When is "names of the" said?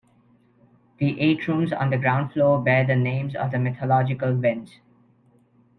2.95-3.59